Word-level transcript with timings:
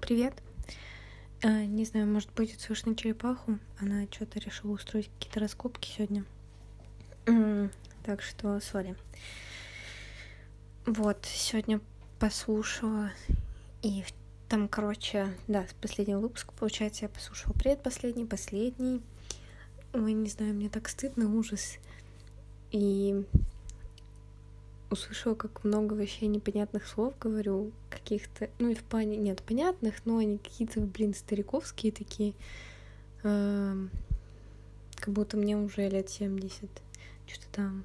Привет. 0.00 0.34
А, 1.42 1.64
не 1.64 1.86
знаю, 1.86 2.06
может 2.06 2.30
будет 2.34 2.60
слышно 2.60 2.94
черепаху. 2.94 3.58
Она 3.80 4.06
что-то 4.10 4.38
решила 4.38 4.72
устроить 4.72 5.08
какие-то 5.14 5.40
раскопки 5.40 5.88
сегодня. 5.88 6.24
Так 8.04 8.20
что, 8.20 8.60
сори. 8.60 8.96
Вот, 10.84 11.24
сегодня 11.24 11.80
послушала. 12.18 13.12
И 13.80 14.04
там, 14.50 14.68
короче, 14.68 15.32
да, 15.48 15.66
с 15.66 15.72
последнего 15.72 16.20
выпуска, 16.20 16.52
получается, 16.52 17.06
я 17.06 17.08
послушала 17.08 17.54
предпоследний, 17.54 18.26
последний. 18.26 19.00
Ой, 19.94 20.12
не 20.12 20.28
знаю, 20.28 20.52
мне 20.52 20.68
так 20.68 20.86
стыдно, 20.88 21.34
ужас. 21.34 21.78
И 22.72 23.24
услышала, 24.94 25.34
как 25.34 25.62
много 25.64 25.92
вообще 25.94 26.26
непонятных 26.26 26.86
слов 26.86 27.14
говорю, 27.20 27.70
каких-то, 27.90 28.48
ну 28.58 28.70
и 28.70 28.74
в 28.74 28.82
плане, 28.82 29.16
нет, 29.16 29.42
понятных, 29.42 30.04
но 30.06 30.18
они 30.18 30.38
какие-то, 30.38 30.80
блин, 30.80 31.14
стариковские 31.14 31.92
такие, 31.92 32.34
э, 33.22 33.86
как 34.96 35.14
будто 35.14 35.36
мне 35.36 35.56
уже 35.56 35.88
лет 35.88 36.08
70, 36.08 36.70
что-то 37.26 37.46
там. 37.52 37.84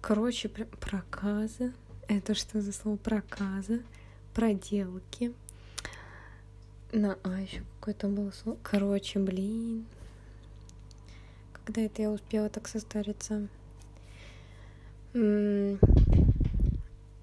Короче, 0.00 0.48
про 0.48 0.66
проказа, 0.66 1.72
это 2.06 2.34
что 2.34 2.60
за 2.60 2.72
слово? 2.72 2.96
Проказа, 2.96 3.80
проделки, 4.34 5.32
на, 6.92 7.18
а, 7.24 7.40
еще 7.40 7.62
какое-то 7.80 8.08
было 8.08 8.30
слово, 8.30 8.58
короче, 8.62 9.18
блин, 9.18 9.86
когда 11.64 11.82
это 11.82 12.02
я 12.02 12.10
успела 12.10 12.48
так 12.48 12.68
состариться? 12.68 13.48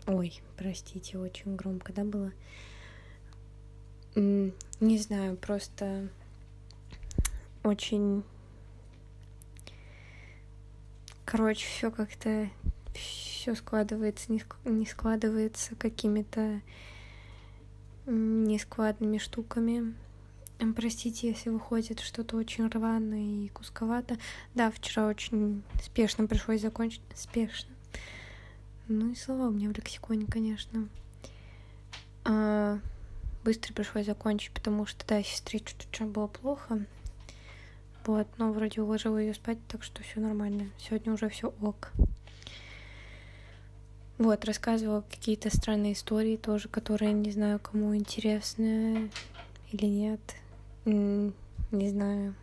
Ой, 0.07 0.41
простите, 0.57 1.19
очень 1.19 1.55
громко, 1.55 1.93
да, 1.93 2.03
было? 2.03 2.31
Не 4.15 4.97
знаю, 4.97 5.37
просто 5.37 6.09
очень... 7.63 8.23
Короче, 11.23 11.67
все 11.67 11.91
как-то 11.91 12.49
все 12.93 13.53
складывается, 13.53 14.31
не, 14.31 14.85
складывается 14.85 15.75
какими-то 15.75 16.61
нескладными 18.07 19.19
штуками. 19.19 19.93
Простите, 20.75 21.27
если 21.27 21.49
выходит 21.49 21.99
что-то 21.99 22.37
очень 22.37 22.67
рвано 22.69 23.45
и 23.45 23.49
кусковато. 23.49 24.17
Да, 24.55 24.71
вчера 24.71 25.07
очень 25.07 25.61
спешно 25.83 26.25
пришлось 26.25 26.61
закончить. 26.61 27.01
Спешно. 27.13 27.72
Ну 28.87 29.11
и 29.11 29.15
слова 29.15 29.47
у 29.47 29.51
меня 29.51 29.69
в 29.69 29.73
лексиконе, 29.73 30.25
конечно. 30.27 30.89
А, 32.25 32.79
быстро 33.43 33.73
пришлось 33.73 34.05
закончить, 34.05 34.51
потому 34.51 34.85
что, 34.85 35.05
да, 35.07 35.23
сестре 35.23 35.59
чуть-чуть 35.59 36.07
было 36.07 36.27
плохо. 36.27 36.85
Вот, 38.05 38.27
но 38.37 38.51
вроде 38.51 38.81
уложила 38.81 39.17
ее 39.17 39.33
спать, 39.33 39.57
так 39.67 39.83
что 39.83 40.03
все 40.03 40.19
нормально. 40.19 40.69
Сегодня 40.77 41.13
уже 41.13 41.29
все 41.29 41.53
ок. 41.61 41.93
Вот, 44.17 44.43
рассказывала 44.45 45.01
какие-то 45.09 45.49
странные 45.55 45.93
истории 45.93 46.37
тоже, 46.37 46.67
которые 46.67 47.13
не 47.13 47.31
знаю, 47.31 47.59
кому 47.59 47.95
интересны 47.95 49.09
или 49.71 49.85
нет. 49.85 50.19
Не 50.85 51.89
знаю. 51.89 52.35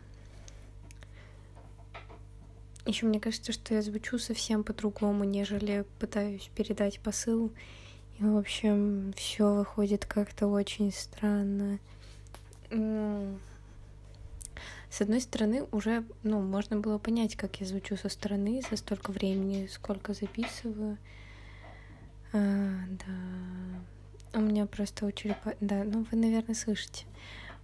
Еще 2.85 3.05
мне 3.05 3.19
кажется, 3.19 3.51
что 3.51 3.75
я 3.75 3.81
звучу 3.81 4.17
совсем 4.17 4.63
по-другому, 4.63 5.23
нежели 5.23 5.85
пытаюсь 5.99 6.49
передать 6.55 6.99
посыл. 6.99 7.51
И, 8.19 8.23
в 8.23 8.37
общем, 8.37 9.13
все 9.15 9.53
выходит 9.53 10.05
как-то 10.05 10.47
очень 10.47 10.91
странно. 10.91 11.79
С 14.89 14.99
одной 14.99 15.21
стороны, 15.21 15.65
уже, 15.71 16.03
ну, 16.23 16.41
можно 16.41 16.77
было 16.77 16.97
понять, 16.97 17.35
как 17.35 17.61
я 17.61 17.67
звучу 17.67 17.95
со 17.95 18.09
стороны 18.09 18.61
за 18.69 18.75
столько 18.77 19.11
времени, 19.11 19.67
сколько 19.71 20.13
записываю. 20.13 20.97
А, 22.33 22.71
да. 22.89 24.39
У 24.39 24.41
меня 24.41 24.65
просто 24.65 25.05
у 25.05 25.11
черепахи... 25.11 25.57
Да, 25.61 25.83
ну 25.83 26.05
вы, 26.11 26.17
наверное, 26.17 26.55
слышите. 26.55 27.05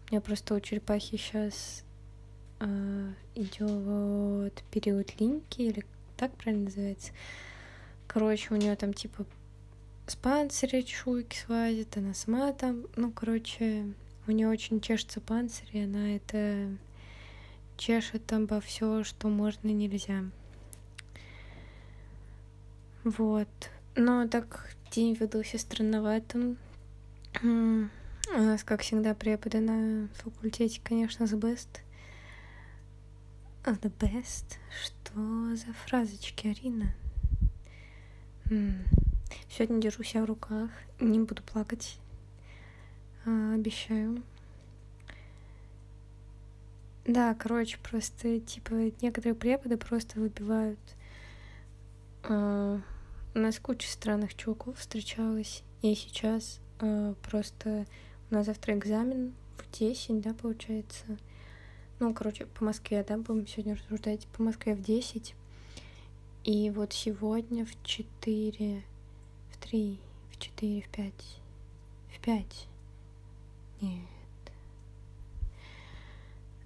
У 0.07 0.13
меня 0.13 0.21
просто 0.21 0.53
у 0.53 0.59
черепахи 0.59 1.17
сейчас 1.17 1.83
идет 3.35 4.63
период 4.71 5.19
линьки, 5.19 5.61
или 5.61 5.85
так 6.15 6.31
правильно 6.33 6.65
называется. 6.65 7.11
Короче, 8.07 8.53
у 8.53 8.57
нее 8.57 8.75
там 8.75 8.93
типа 8.93 9.25
с 10.07 10.15
панциря 10.15 10.81
чешуйки 10.81 11.35
слазит, 11.35 11.97
она 11.97 12.13
сама 12.13 12.53
там, 12.53 12.85
ну, 12.95 13.11
короче, 13.11 13.93
у 14.25 14.31
нее 14.31 14.47
очень 14.47 14.79
чешется 14.81 15.19
панцирь, 15.21 15.69
и 15.73 15.83
она 15.83 16.15
это 16.15 16.69
чешет 17.77 18.25
там 18.25 18.43
обо 18.43 18.59
все, 18.61 19.03
что 19.03 19.27
можно 19.27 19.67
и 19.67 19.73
нельзя. 19.73 20.23
Вот. 23.03 23.49
Но 23.95 24.27
так 24.27 24.75
день 24.91 25.15
выдался 25.15 25.57
странноватым. 25.57 26.57
У 27.43 27.87
нас, 28.29 28.63
как 28.63 28.81
всегда, 28.81 29.13
преподы 29.13 29.59
на 29.59 30.07
факультете, 30.15 30.81
конечно, 30.83 31.25
the 31.25 31.39
best. 31.39 31.67
The 33.67 33.91
best? 33.99 34.57
Что 34.81 35.55
за 35.57 35.73
фразочки, 35.73 36.47
Арина? 36.47 36.93
М-м. 38.49 38.85
Сегодня 39.49 39.81
держу 39.81 40.03
себя 40.03 40.21
в 40.23 40.25
руках, 40.25 40.69
не 41.01 41.19
буду 41.19 41.43
плакать. 41.43 41.99
А, 43.25 43.55
обещаю. 43.55 44.23
Да, 47.05 47.35
короче, 47.35 47.77
просто, 47.79 48.39
типа, 48.39 48.73
некоторые 49.01 49.35
преподы 49.35 49.75
просто 49.75 50.17
выбивают. 50.21 50.79
А, 52.23 52.79
у 53.35 53.39
нас 53.39 53.59
куча 53.59 53.89
странных 53.89 54.33
чуваков 54.35 54.77
встречалась, 54.79 55.61
и 55.81 55.93
сейчас 55.93 56.61
а, 56.79 57.15
просто 57.15 57.85
у 58.31 58.33
нас 58.33 58.45
завтра 58.45 58.75
экзамен 58.75 59.33
в 59.57 59.77
10, 59.77 60.21
да, 60.21 60.33
получается. 60.33 61.17
Ну, 61.99 62.13
короче, 62.13 62.45
по 62.45 62.63
Москве, 62.63 63.03
да, 63.03 63.17
будем 63.17 63.47
сегодня 63.47 63.75
рассуждать. 63.75 64.27
По 64.27 64.43
Москве 64.43 64.75
в 64.75 64.81
10. 64.81 65.33
И 66.43 66.69
вот 66.69 66.93
сегодня 66.93 67.65
в 67.65 67.83
4, 67.83 68.83
в 69.51 69.57
3, 69.57 69.99
в 70.31 70.37
4, 70.37 70.81
в 70.81 70.89
5, 70.89 71.13
в 72.13 72.19
5. 72.19 72.67
Нет. 73.81 74.01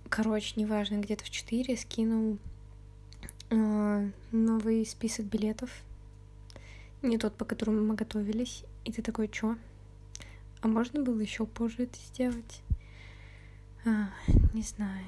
Короче, 0.09 0.59
неважно, 0.59 0.97
где-то 0.97 1.23
в 1.23 1.29
4 1.29 1.77
скинул 1.77 2.37
э, 3.49 4.09
новый 4.33 4.85
список 4.85 5.27
билетов. 5.27 5.69
Не 7.01 7.17
тот, 7.17 7.35
по 7.35 7.45
которому 7.45 7.81
мы 7.81 7.95
готовились. 7.95 8.65
И 8.83 8.91
ты 8.91 9.01
такой, 9.01 9.29
чё? 9.29 9.55
А 10.59 10.67
можно 10.67 11.01
было 11.01 11.21
еще 11.21 11.45
позже 11.45 11.83
это 11.83 11.97
сделать? 11.97 12.61
А, 13.85 14.09
не 14.53 14.61
знаю. 14.61 15.05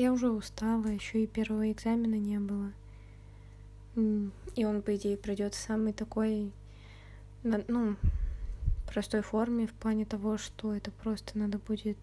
Я 0.00 0.14
уже 0.14 0.30
устала, 0.30 0.86
еще 0.86 1.22
и 1.24 1.26
первого 1.26 1.70
экзамена 1.70 2.14
не 2.14 2.38
было. 2.38 2.72
И 4.56 4.64
он, 4.64 4.80
по 4.80 4.96
идее, 4.96 5.18
пройдет 5.18 5.54
в 5.54 5.58
самой 5.58 5.92
такой, 5.92 6.52
ну, 7.42 7.96
простой 8.86 9.20
форме, 9.20 9.66
в 9.66 9.74
плане 9.74 10.06
того, 10.06 10.38
что 10.38 10.74
это 10.74 10.90
просто 10.90 11.36
надо 11.36 11.58
будет 11.58 11.98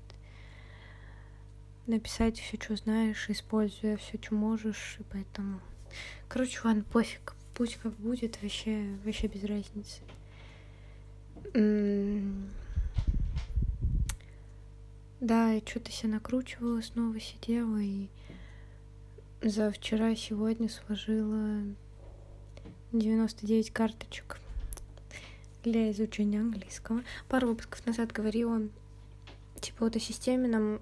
написать 1.88 2.38
все, 2.38 2.60
что 2.62 2.76
знаешь, 2.76 3.32
используя 3.32 3.98
все, 3.98 4.20
что 4.22 4.36
можешь, 4.36 4.98
и 5.00 5.04
поэтому... 5.12 5.60
Короче, 6.28 6.60
ладно, 6.64 6.84
пофиг, 6.84 7.34
пусть 7.56 7.78
как 7.78 7.94
будет, 7.94 8.40
вообще, 8.44 8.96
вообще 9.06 9.26
без 9.26 9.44
разницы. 9.44 10.02
Да, 15.20 15.52
я 15.52 15.62
что-то 15.66 15.92
себя 15.92 16.12
накручивала, 16.12 16.80
снова 16.82 17.20
сидела 17.20 17.78
и 17.78 18.08
за 19.42 19.72
вчера 19.72 20.16
сегодня 20.16 20.70
сложила 20.70 21.64
99 22.92 23.72
карточек 23.72 24.40
для 25.64 25.92
изучения 25.92 26.40
английского. 26.40 27.02
Пару 27.30 27.48
выпусков 27.48 27.84
назад 27.88 28.12
говорила, 28.12 28.62
типа 29.60 29.86
вот 29.86 29.96
о 29.96 30.00
системе 30.00 30.48
нам 30.48 30.80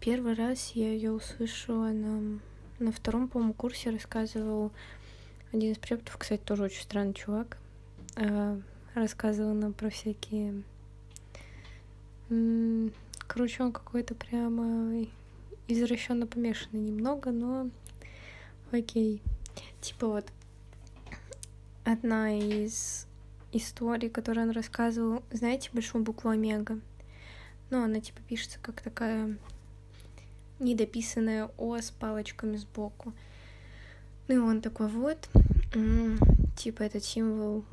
первый 0.00 0.34
раз 0.34 0.72
я 0.72 0.92
ее 0.92 1.12
услышала 1.12 1.88
на, 1.88 2.40
на 2.78 2.92
втором, 2.92 3.26
по-моему, 3.26 3.54
курсе 3.54 3.88
рассказывал 3.88 4.70
один 5.52 5.72
из 5.72 5.78
преподов, 5.78 6.18
кстати, 6.18 6.42
тоже 6.42 6.64
очень 6.64 6.82
странный 6.82 7.14
чувак, 7.14 7.56
а, 8.16 8.60
рассказывал 8.94 9.54
нам 9.54 9.72
про 9.72 9.90
всякие 9.90 10.62
Короче, 13.26 13.62
он 13.62 13.72
какой-то 13.72 14.14
прямо 14.14 15.06
извращенно 15.66 16.26
помешанный 16.26 16.80
немного, 16.80 17.32
но 17.32 17.70
окей. 18.70 19.20
Типа 19.80 20.06
вот 20.06 20.26
одна 21.84 22.38
из 22.38 23.06
истории, 23.52 24.08
которые 24.08 24.46
он 24.46 24.52
рассказывал. 24.52 25.24
Знаете 25.32 25.70
большую 25.72 26.04
букву 26.04 26.30
Омега? 26.30 26.78
Ну, 27.70 27.82
она 27.82 28.00
типа 28.00 28.20
пишется 28.28 28.58
как 28.62 28.80
такая 28.80 29.36
недописанная 30.60 31.50
О 31.56 31.78
с 31.78 31.90
палочками 31.90 32.56
сбоку. 32.56 33.12
Ну 34.28 34.34
и 34.34 34.38
он 34.38 34.60
такой 34.60 34.86
вот, 34.86 35.28
типа 36.56 36.82
этот 36.82 37.02
символ 37.02 37.64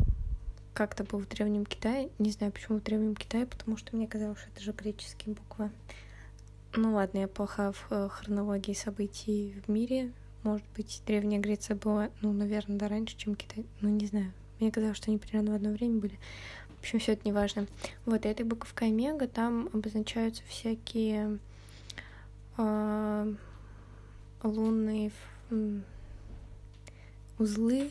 как-то 0.78 1.04
был 1.04 1.18
в 1.18 1.28
Древнем 1.28 1.66
Китае. 1.66 2.12
Не 2.20 2.30
знаю, 2.30 2.54
почему 2.54 2.78
в 2.78 2.84
Древнем 2.84 3.16
Китае, 3.16 3.48
потому 3.48 3.78
что 3.78 3.96
мне 3.96 4.08
казалось, 4.08 4.38
что 4.38 4.50
это 4.52 4.62
же 4.62 4.74
греческие 4.74 5.34
буквы. 5.34 5.72
Ну 6.76 6.94
ладно, 6.94 7.18
я 7.18 7.28
плоха 7.28 7.72
в 7.72 7.88
э, 7.90 8.10
хронологии 8.10 8.74
событий 8.74 9.60
в 9.66 9.72
мире. 9.72 10.12
Может 10.44 10.64
быть, 10.76 11.02
Древняя 11.08 11.42
Греция 11.42 11.76
была, 11.76 12.12
ну, 12.22 12.32
наверное, 12.32 12.78
да 12.78 12.88
раньше, 12.88 13.18
чем 13.18 13.34
Китай. 13.34 13.66
Ну, 13.82 13.90
не 13.90 14.06
знаю. 14.06 14.32
Мне 14.60 14.72
казалось, 14.72 14.98
что 14.98 15.10
они 15.10 15.18
примерно 15.18 15.54
в 15.54 15.56
одно 15.56 15.72
время 15.72 16.00
были. 16.00 16.20
В 16.76 16.82
общем, 16.82 17.00
все 17.00 17.14
это 17.14 17.24
не 17.26 17.34
важно. 17.34 17.66
Вот, 18.06 18.28
этой 18.28 18.46
буковкой 18.46 18.90
омега 18.90 19.28
там 19.28 19.72
обозначаются 19.74 20.44
всякие 20.48 21.40
э, 22.60 23.34
лунные 24.44 25.12
узлы, 27.40 27.90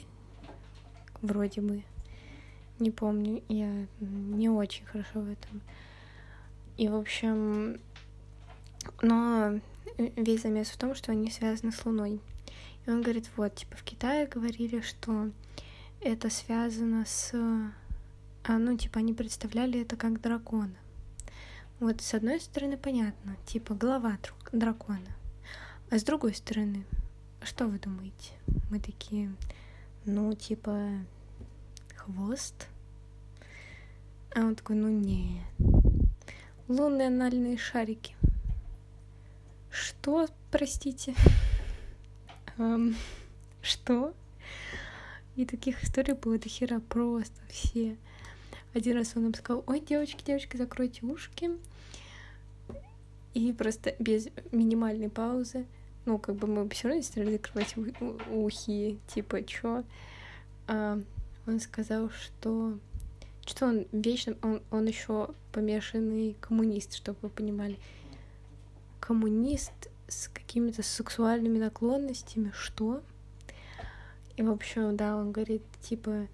вроде 1.21 1.63
бы. 1.63 1.83
Не 2.79 2.91
помню, 2.91 3.43
я 3.49 3.87
не 4.01 4.49
очень 4.49 4.85
хорошо 4.85 5.21
в 5.21 5.31
этом. 5.31 5.63
И, 6.77 6.89
в 6.89 6.95
общем, 6.95 7.81
но 9.01 9.61
весь 9.97 10.43
замес 10.43 10.69
в 10.69 10.77
том, 10.77 10.95
что 10.95 11.13
они 11.13 11.31
связаны 11.31 11.73
с 11.73 11.85
Луной. 11.87 12.21
И 12.87 12.91
он 12.91 13.03
говорит, 13.03 13.31
вот, 13.37 13.55
типа, 13.55 13.77
в 13.77 13.83
Китае 13.83 14.27
говорили, 14.27 14.81
что 14.81 15.31
это 16.01 16.31
связано 16.31 17.05
с... 17.07 17.33
А, 18.45 18.59
ну, 18.59 18.77
типа, 18.77 19.01
они 19.01 19.13
представляли 19.13 19.81
это 19.81 19.97
как 19.97 20.21
дракона. 20.21 20.77
Вот, 21.81 22.01
с 22.01 22.15
одной 22.15 22.41
стороны, 22.41 22.77
понятно, 22.77 23.37
типа, 23.47 23.75
голова 23.75 24.19
дракона. 24.53 25.17
А 25.91 25.99
с 25.99 26.05
другой 26.05 26.35
стороны, 26.35 26.85
что 27.43 27.67
вы 27.67 27.79
думаете? 27.79 28.33
Мы 28.71 28.81
такие, 28.81 29.35
ну, 30.05 30.33
типа, 30.35 30.91
хвост? 32.07 32.69
А 34.35 34.41
он 34.41 34.55
такой, 34.55 34.77
ну, 34.77 34.89
нет. 34.89 35.43
Лунные 36.69 37.09
анальные 37.09 37.59
шарики. 37.59 38.15
Что, 39.71 40.29
простите? 40.51 41.15
Эм, 42.59 42.97
что? 43.61 44.15
И 45.37 45.45
таких 45.45 45.83
историй 45.83 46.15
было 46.15 46.39
до 46.39 46.49
хера 46.49 46.81
просто 46.81 47.37
все. 47.49 47.97
Один 48.73 48.97
раз 48.97 49.13
он 49.17 49.25
нам 49.25 49.35
сказал, 49.35 49.65
ой, 49.67 49.81
девочки, 49.81 50.25
девочки, 50.25 50.57
закройте 50.57 51.05
ушки. 51.05 51.51
И 53.35 53.53
просто 53.53 53.95
без 53.99 54.29
минимальной 54.53 55.11
паузы, 55.11 55.67
ну, 56.05 56.19
как 56.19 56.37
бы 56.37 56.47
мы 56.47 56.69
все 56.71 56.89
равно 56.89 56.99
не 56.99 57.03
стали 57.03 57.33
закрывать 57.33 57.75
ухи, 58.31 58.99
типа, 59.09 59.43
чё? 59.43 59.85
А, 60.69 61.01
он 61.47 61.61
сказал, 61.61 62.11
что 62.11 62.79
что 63.47 63.67
он 63.67 63.87
вечно, 63.93 64.37
он, 64.43 64.61
он 64.71 64.87
еще 64.87 65.31
помешанный 65.53 66.37
коммунист, 66.41 66.95
чтобы 66.95 67.19
вы 67.23 67.29
понимали 67.29 67.79
коммунист 69.01 69.73
с 70.09 70.29
какими-то 70.29 70.83
сексуальными 70.83 71.59
наклонностями, 71.59 72.53
что? 72.55 73.03
И, 74.37 74.43
в 74.43 74.51
общем, 74.51 74.97
да, 74.97 75.17
он 75.17 75.33
говорит, 75.33 75.63
типа, 75.81 76.27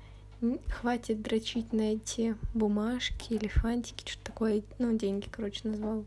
хватит 0.68 1.22
дрочить 1.22 1.72
на 1.72 1.94
эти 1.94 2.34
бумажки 2.54 3.34
или 3.34 3.46
фантики, 3.46 4.10
что 4.10 4.24
такое, 4.24 4.62
ну, 4.78 4.96
деньги, 4.96 5.28
короче, 5.30 5.68
назвал. 5.68 6.04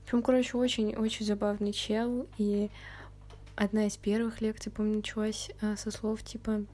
В 0.00 0.04
общем, 0.04 0.22
короче, 0.22 0.56
очень-очень 0.56 1.26
забавный 1.26 1.72
чел, 1.72 2.26
и 2.38 2.70
одна 3.54 3.86
из 3.86 3.96
первых 3.96 4.40
лекций, 4.40 4.72
помню, 4.72 4.96
началась 4.96 5.50
а, 5.60 5.76
со 5.76 5.90
слов, 5.90 6.22
типа, 6.24 6.64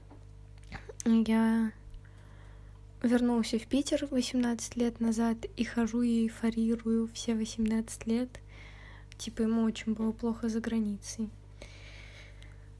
я 1.13 1.71
вернулся 3.01 3.59
в 3.59 3.67
Питер 3.67 4.07
18 4.09 4.75
лет 4.75 4.99
назад 4.99 5.37
и 5.55 5.63
хожу 5.63 6.01
и 6.01 6.23
эйфорирую 6.23 7.09
все 7.13 7.35
18 7.35 8.07
лет— 8.07 8.29
Типа 9.17 9.41
ему 9.41 9.63
очень 9.63 9.93
было 9.93 10.11
плохо 10.11 10.47
за 10.47 10.59
границей. 10.59 11.29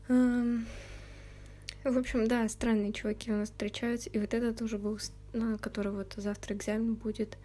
В 0.08 1.98
общем, 1.98 2.28
да, 2.28 2.48
странные 2.48 2.94
чуваки 2.94 3.32
у 3.32 3.38
нас 3.38 3.50
встречаются. 3.50 4.10
И 4.10 4.20
вот 4.20 4.34
этот 4.34 4.62
уже 4.62 4.78
был, 4.78 5.00
на 5.34 5.58
который 5.58 5.92
вот 5.92 6.14
завтра 6.18 6.56
экзамен 6.56 6.96
будет, 6.96 7.38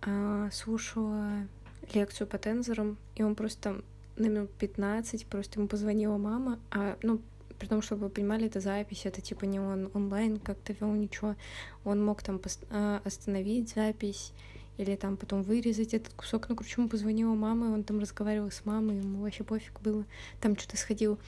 а, 0.00 0.48
слушала 0.52 1.46
лекцию 1.92 2.26
по 2.26 2.38
тензорам, 2.38 2.96
и 3.16 3.22
он 3.22 3.34
просто 3.34 3.82
на 4.16 4.26
минут 4.26 4.50
15 4.52 5.26
просто 5.26 5.58
ему 5.58 5.68
позвонила 5.68 6.16
мама, 6.18 6.58
а, 6.70 6.96
ну, 7.02 7.20
при 7.62 7.68
том, 7.68 7.80
чтобы 7.80 8.06
вы 8.06 8.08
понимали, 8.08 8.46
это 8.46 8.58
запись, 8.58 9.02
это 9.06 9.20
типа 9.20 9.44
не 9.44 9.60
он 9.60 9.88
онлайн 9.94 10.40
как-то 10.40 10.72
вел 10.72 10.90
ничего. 10.94 11.36
Он 11.84 12.04
мог 12.04 12.20
там 12.20 12.40
а, 12.70 13.00
остановить 13.04 13.72
запись 13.72 14.32
или 14.78 14.96
там 14.96 15.16
потом 15.16 15.44
вырезать 15.44 15.94
этот 15.94 16.12
кусок. 16.14 16.48
Ну, 16.48 16.56
короче, 16.56 16.74
ему 16.80 16.88
позвонила 16.88 17.34
мама, 17.34 17.68
и 17.68 17.70
он 17.70 17.84
там 17.84 18.00
разговаривал 18.00 18.50
с 18.50 18.64
мамой, 18.64 18.96
ему 18.96 19.22
вообще 19.22 19.44
пофиг 19.44 19.80
было. 19.80 20.04
Там 20.40 20.58
что-то 20.58 20.76
сходил 20.76 21.20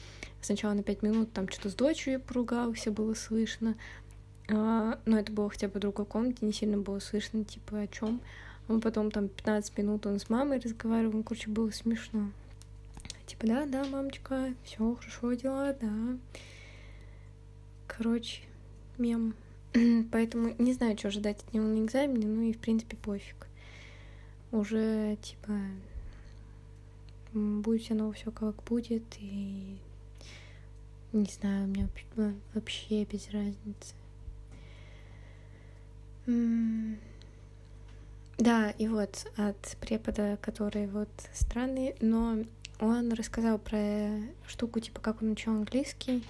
сначала 0.43 0.73
на 0.73 0.83
пять 0.83 1.03
минут, 1.03 1.33
там 1.33 1.49
что-то 1.49 1.71
с 1.71 1.75
дочерью 1.75 2.19
поругался, 2.19 2.91
было 2.91 3.15
слышно. 3.15 3.77
А, 4.51 4.99
но 5.07 5.17
это 5.17 5.31
было 5.31 5.49
хотя 5.49 5.69
бы 5.69 5.75
в 5.75 5.83
другой 5.83 6.05
комнате, 6.05 6.39
не 6.45 6.53
сильно 6.53 6.79
было 6.79 6.99
слышно, 6.99 7.45
типа, 7.45 7.83
о 7.83 7.87
чем. 7.87 8.21
А 8.67 8.81
потом 8.81 9.13
там 9.13 9.29
15 9.29 9.79
минут 9.79 10.05
он 10.07 10.19
с 10.19 10.29
мамой 10.29 10.59
разговаривал, 10.59 11.13
ну, 11.13 11.23
короче, 11.23 11.49
было 11.49 11.71
смешно. 11.71 12.33
Типа, 13.35 13.49
да, 13.49 13.67
да, 13.67 13.85
мамочка, 13.87 14.55
все 14.63 14.95
хорошо, 14.95 15.33
дела, 15.33 15.75
да. 15.81 15.91
Короче, 17.89 18.43
мем. 18.97 19.35
Поэтому 20.13 20.55
не 20.59 20.73
знаю, 20.73 20.97
что 20.97 21.09
ожидать 21.09 21.43
от 21.43 21.53
него 21.53 21.67
на 21.67 21.85
экзамене, 21.85 22.29
ну 22.29 22.43
и 22.43 22.53
в 22.53 22.61
принципе 22.61 22.97
пофиг. 22.97 23.49
Уже 24.53 25.17
типа 25.21 25.53
будет 27.33 27.89
равно 27.89 28.13
все 28.13 28.31
как 28.31 28.63
будет, 28.63 29.03
и 29.19 29.79
не 31.13 31.27
знаю, 31.41 31.67
меня 31.67 31.89
вообще 32.55 33.03
без 33.03 33.29
разницы. 33.31 33.95
Да, 38.39 38.71
и 38.71 38.87
вот 38.87 39.27
от 39.37 39.77
препода, 39.81 40.39
который 40.41 40.87
вот 40.87 41.09
странный, 41.33 41.97
но 42.01 42.45
он 42.81 43.13
рассказал 43.13 43.59
про 43.59 44.11
штуку, 44.47 44.81
типа, 44.81 45.01
как 45.01 45.23
он 45.23 45.33
учил 45.33 45.53
английский, 45.53 46.25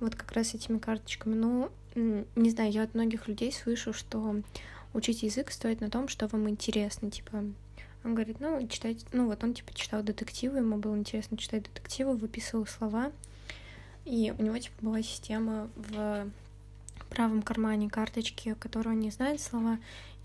вот 0.00 0.14
как 0.14 0.32
раз 0.32 0.54
этими 0.54 0.78
карточками. 0.78 1.34
Ну, 1.34 1.70
не 1.94 2.50
знаю, 2.50 2.72
я 2.72 2.82
от 2.82 2.94
многих 2.94 3.28
людей 3.28 3.52
слышу, 3.52 3.92
что 3.92 4.36
учить 4.92 5.22
язык 5.22 5.50
стоит 5.50 5.80
на 5.80 5.90
том, 5.90 6.08
что 6.08 6.26
вам 6.28 6.48
интересно, 6.48 7.10
типа, 7.10 7.44
он 8.02 8.14
говорит, 8.14 8.40
ну, 8.40 8.66
читать, 8.68 9.04
ну, 9.12 9.26
вот 9.26 9.44
он, 9.44 9.54
типа, 9.54 9.74
читал 9.74 10.02
детективы, 10.02 10.58
ему 10.58 10.78
было 10.78 10.96
интересно 10.96 11.36
читать 11.36 11.64
детективы, 11.64 12.16
выписывал 12.16 12.66
слова, 12.66 13.12
и 14.04 14.32
у 14.36 14.42
него, 14.42 14.56
типа, 14.58 14.74
была 14.80 15.02
система 15.02 15.68
в 15.76 16.30
правом 17.10 17.42
кармане 17.42 17.90
карточки, 17.90 18.54
которую 18.58 18.94
он 18.94 19.00
не 19.00 19.10
знает 19.10 19.40
слова, 19.40 19.78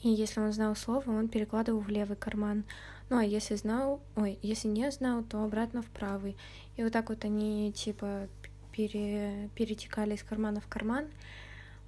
и 0.06 0.10
если 0.10 0.40
он 0.40 0.54
знал 0.54 0.76
слово, 0.76 1.10
он 1.10 1.28
перекладывал 1.28 1.80
в 1.80 1.90
левый 1.90 2.16
карман. 2.16 2.64
Ну, 3.10 3.18
а 3.18 3.24
если 3.24 3.56
знал, 3.56 4.04
ой, 4.16 4.38
если 4.44 4.68
не 4.68 4.92
знал, 4.92 5.24
то 5.24 5.44
обратно 5.44 5.82
в 5.82 5.88
правый. 5.88 6.38
И 6.78 6.84
вот 6.84 6.94
так 6.94 7.10
вот 7.10 7.26
они, 7.26 7.74
типа, 7.74 8.28
пере, 8.72 9.50
перетекали 9.56 10.14
из 10.14 10.22
кармана 10.22 10.62
в 10.62 10.68
карман, 10.68 11.08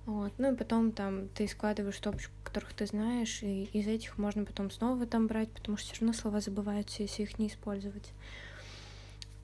вот. 0.07 0.33
Ну 0.39 0.51
и 0.51 0.55
потом 0.55 0.93
там 0.93 1.27
ты 1.27 1.47
складываешь 1.47 1.99
топочку, 1.99 2.33
которых 2.43 2.73
ты 2.73 2.87
знаешь, 2.87 3.43
и 3.43 3.65
из 3.65 3.85
этих 3.85 4.17
можно 4.17 4.45
потом 4.45 4.71
снова 4.71 5.05
там 5.05 5.27
брать, 5.27 5.51
потому 5.51 5.77
что 5.77 5.93
все 5.93 6.01
равно 6.01 6.17
слова 6.17 6.41
забываются, 6.41 7.03
если 7.03 7.21
их 7.21 7.37
не 7.37 7.49
использовать. 7.49 8.13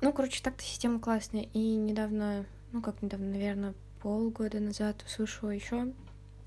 Ну, 0.02 0.12
короче, 0.14 0.42
так-то 0.42 0.64
система 0.64 1.00
классная. 1.00 1.48
И 1.54 1.76
недавно, 1.76 2.48
ну 2.72 2.82
как 2.82 3.04
недавно, 3.04 3.28
наверное, 3.28 3.76
полгода 4.02 4.60
назад 4.60 5.04
услышала 5.06 5.52
еще 5.52 5.94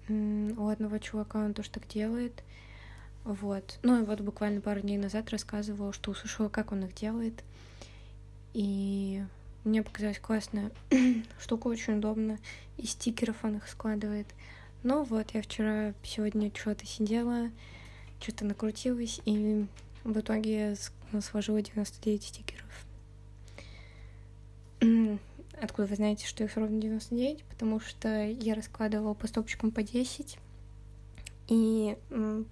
у 0.08 0.68
одного 0.68 0.98
чувака, 0.98 1.44
он 1.44 1.54
тоже 1.54 1.70
так 1.70 1.86
делает. 1.88 2.42
Вот. 3.24 3.78
Ну 3.82 4.00
и 4.00 4.04
вот 4.04 4.20
буквально 4.20 4.60
пару 4.60 4.80
дней 4.80 4.98
назад 4.98 5.30
рассказывала, 5.30 5.92
что 5.92 6.12
услышала, 6.12 6.48
как 6.48 6.72
он 6.72 6.84
их 6.84 6.94
делает. 6.94 7.42
И 8.54 9.22
мне 9.64 9.82
показалась 9.82 10.20
классная 10.20 10.70
штука, 11.40 11.66
очень 11.66 11.98
удобно. 11.98 12.38
И 12.76 12.86
стикеров 12.86 13.36
он 13.42 13.56
их 13.56 13.68
складывает. 13.68 14.28
Но 14.82 15.02
вот 15.02 15.32
я 15.34 15.42
вчера, 15.42 15.94
сегодня 16.04 16.52
что-то 16.54 16.86
сидела, 16.86 17.50
что-то 18.20 18.44
накрутилась, 18.44 19.20
и 19.24 19.66
в 20.04 20.20
итоге 20.20 20.76
я 21.12 21.20
сложила 21.20 21.60
99 21.60 22.22
стикеров. 22.22 22.86
Откуда 25.60 25.88
вы 25.88 25.96
знаете, 25.96 26.26
что 26.26 26.44
их 26.44 26.56
ровно 26.56 26.80
99? 26.80 27.44
Потому 27.44 27.80
что 27.80 28.24
я 28.26 28.54
раскладывала 28.54 29.14
по 29.14 29.26
стопчикам 29.26 29.70
по 29.70 29.82
10 29.82 30.38
и 31.48 31.96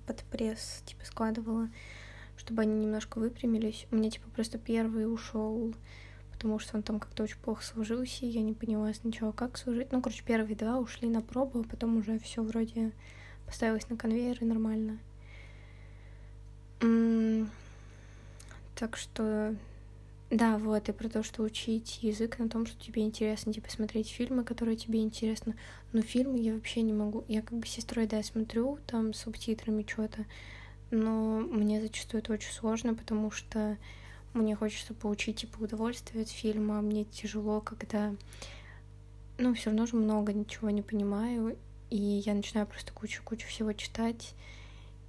под 0.06 0.24
пресс 0.24 0.82
типа 0.86 1.04
складывала, 1.04 1.68
чтобы 2.36 2.62
они 2.62 2.84
немножко 2.84 3.18
выпрямились. 3.18 3.86
У 3.90 3.96
меня 3.96 4.10
типа 4.10 4.28
просто 4.30 4.58
первый 4.58 5.12
ушел, 5.12 5.74
потому 6.32 6.58
что 6.58 6.76
он 6.76 6.82
там 6.82 7.00
как-то 7.00 7.22
очень 7.24 7.38
плохо 7.38 7.64
сложился, 7.64 8.24
и 8.24 8.28
я 8.28 8.42
не 8.42 8.52
поняла 8.54 8.92
сначала, 8.94 9.32
как 9.32 9.56
сложить. 9.58 9.92
Ну, 9.92 10.00
короче, 10.00 10.22
первые 10.24 10.56
два 10.56 10.78
ушли 10.78 11.08
на 11.08 11.22
пробу, 11.22 11.60
а 11.60 11.64
потом 11.64 11.96
уже 11.96 12.18
все 12.18 12.42
вроде 12.42 12.92
поставилось 13.46 13.88
на 13.88 13.96
конвейер 13.96 14.38
и 14.40 14.44
нормально. 14.44 14.98
Так 18.74 18.96
что 18.96 19.56
да, 20.34 20.58
вот, 20.58 20.88
и 20.88 20.92
про 20.92 21.08
то, 21.08 21.22
что 21.22 21.44
учить 21.44 22.02
язык 22.02 22.40
на 22.40 22.48
том, 22.48 22.66
что 22.66 22.76
тебе 22.84 23.02
интересно, 23.02 23.52
типа, 23.52 23.70
смотреть 23.70 24.08
фильмы, 24.08 24.42
которые 24.42 24.76
тебе 24.76 25.00
интересны. 25.00 25.54
Но 25.92 26.02
фильмы 26.02 26.40
я 26.40 26.54
вообще 26.54 26.82
не 26.82 26.92
могу. 26.92 27.24
Я 27.28 27.40
как 27.40 27.56
бы 27.56 27.64
сестрой, 27.68 28.08
да, 28.08 28.20
смотрю 28.24 28.80
там 28.88 29.14
с 29.14 29.20
субтитрами 29.20 29.86
что-то, 29.86 30.24
но 30.90 31.38
мне 31.38 31.80
зачастую 31.80 32.20
это 32.20 32.32
очень 32.32 32.50
сложно, 32.50 32.96
потому 32.96 33.30
что 33.30 33.78
мне 34.32 34.56
хочется 34.56 34.92
получить, 34.92 35.36
типа, 35.36 35.62
удовольствие 35.62 36.24
от 36.24 36.28
фильма, 36.28 36.80
а 36.80 36.82
мне 36.82 37.04
тяжело, 37.04 37.60
когда, 37.60 38.12
ну, 39.38 39.54
все 39.54 39.70
равно 39.70 39.86
же 39.86 39.94
много 39.94 40.32
ничего 40.32 40.68
не 40.70 40.82
понимаю, 40.82 41.56
и 41.90 41.96
я 41.96 42.34
начинаю 42.34 42.66
просто 42.66 42.92
кучу-кучу 42.92 43.46
всего 43.46 43.72
читать, 43.72 44.34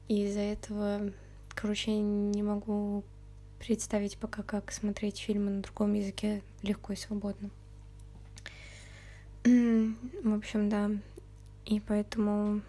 и 0.08 0.27
из-за 0.27 0.41
этого, 0.41 1.12
короче, 1.55 1.96
я 1.96 2.00
не 2.00 2.44
могу 2.44 3.03
представить 3.59 4.17
пока, 4.17 4.43
как 4.43 4.71
смотреть 4.71 5.19
фильмы 5.19 5.51
на 5.51 5.62
другом 5.62 5.93
языке 5.93 6.41
легко 6.62 6.93
и 6.93 6.95
свободно. 6.95 7.50
В 9.43 10.33
общем, 10.35 10.69
да. 10.69 10.91
И 11.65 11.79
поэтому... 11.79 12.62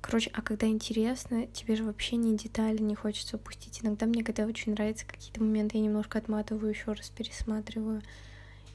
Короче, 0.00 0.30
а 0.32 0.42
когда 0.42 0.66
интересно, 0.66 1.46
тебе 1.48 1.76
же 1.76 1.84
вообще 1.84 2.16
ни 2.16 2.36
детали 2.36 2.78
не 2.78 2.94
хочется 2.94 3.36
упустить. 3.36 3.80
Иногда 3.82 4.06
мне, 4.06 4.24
когда 4.24 4.46
очень 4.46 4.72
нравятся 4.72 5.06
какие-то 5.06 5.42
моменты, 5.42 5.76
я 5.76 5.84
немножко 5.84 6.18
отматываю, 6.18 6.70
еще 6.70 6.92
раз 6.92 7.10
пересматриваю. 7.10 8.02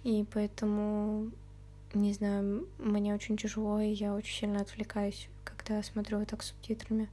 И 0.04 0.26
поэтому, 0.32 1.32
не 1.94 2.14
знаю, 2.14 2.68
мне 2.78 3.16
очень 3.16 3.38
тяжело, 3.38 3.80
и 3.80 3.94
я 3.94 4.14
очень 4.14 4.42
сильно 4.42 4.62
отвлекаюсь, 4.62 5.28
когда 5.44 5.82
смотрю 5.82 6.20
вот 6.20 6.28
так 6.28 6.44
с 6.44 6.48
субтитрами. 6.48 7.10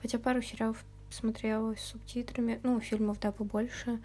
Хотя 0.00 0.18
пару 0.18 0.40
сериалов 0.40 0.82
смотрела 1.10 1.74
с 1.74 1.80
субтитрами. 1.80 2.60
Ну, 2.62 2.80
фильмов, 2.80 3.18
да, 3.20 3.32
побольше. 3.32 4.00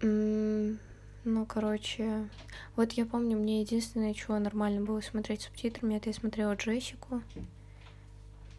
Ну, 0.00 1.44
короче, 1.46 2.28
вот 2.76 2.92
я 2.92 3.04
помню, 3.04 3.36
мне 3.36 3.60
единственное, 3.62 4.14
чего 4.14 4.38
нормально 4.38 4.82
было 4.82 5.00
смотреть 5.00 5.42
субтитрами, 5.42 5.96
это 5.96 6.10
я 6.10 6.14
смотрела 6.14 6.54
Джессику. 6.54 7.20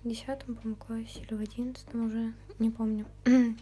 В 0.04 0.10
десятом, 0.10 0.56
по-моему, 0.56 0.76
классе 0.76 1.22
или 1.22 1.34
в 1.34 1.42
одиннадцатом 1.42 2.08
уже, 2.08 2.34
не 2.60 2.70
помню. 2.70 3.06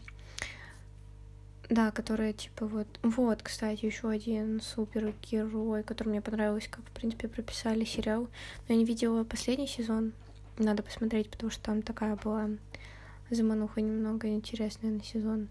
да, 1.70 1.92
которая, 1.92 2.34
типа, 2.34 2.66
вот... 2.66 2.88
Вот, 3.04 3.42
кстати, 3.42 3.86
еще 3.86 4.10
один 4.10 4.62
супергерой, 4.62 5.84
который 5.84 6.10
мне 6.10 6.22
понравился, 6.22 6.70
как, 6.70 6.86
в 6.86 6.92
принципе, 6.92 7.28
прописали 7.28 7.86
сериал. 7.86 8.28
Но 8.68 8.74
я 8.74 8.76
не 8.76 8.86
видела 8.86 9.24
последний 9.24 9.68
сезон. 9.68 10.14
Надо 10.58 10.84
посмотреть, 10.84 11.30
потому 11.30 11.52
что 11.52 11.62
там 11.64 11.82
такая 11.82 12.16
была 12.16 12.50
замануха 13.30 13.82
немного 13.82 14.28
интересная 14.28 14.92
на 14.92 15.04
сезон. 15.04 15.50